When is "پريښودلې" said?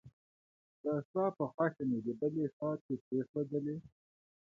3.05-3.75